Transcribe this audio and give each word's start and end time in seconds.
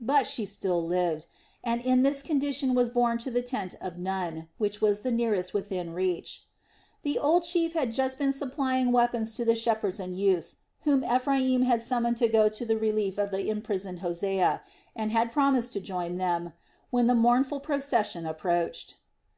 But 0.00 0.26
she 0.26 0.46
still 0.46 0.82
lived, 0.82 1.26
and 1.62 1.82
in 1.82 2.02
this 2.02 2.22
condition 2.22 2.72
was 2.74 2.88
borne 2.88 3.18
to 3.18 3.30
the 3.30 3.42
tent 3.42 3.74
of 3.78 3.98
Nun, 3.98 4.48
which 4.56 4.80
was 4.80 5.00
the 5.00 5.10
nearest 5.12 5.52
within 5.52 5.92
reach. 5.92 6.46
The 7.02 7.18
old 7.18 7.44
chief 7.44 7.74
had 7.74 7.92
just 7.92 8.16
been 8.16 8.32
supplying 8.32 8.90
weapons 8.90 9.34
to 9.34 9.44
the 9.44 9.54
shepherds 9.54 10.00
and 10.00 10.16
youths 10.18 10.56
whom 10.84 11.04
Ephraim 11.04 11.60
had 11.60 11.82
summoned 11.82 12.16
to 12.16 12.28
go 12.30 12.48
to 12.48 12.64
the 12.64 12.78
relief 12.78 13.18
of 13.18 13.30
the 13.30 13.50
imprisoned 13.50 13.98
Hosea, 13.98 14.62
and 14.94 15.12
had 15.12 15.30
promised 15.30 15.74
to 15.74 15.80
join 15.80 16.16
them, 16.16 16.54
when 16.88 17.06
the 17.06 17.14
mournful 17.14 17.60
procession 17.60 18.24
approached. 18.24 18.94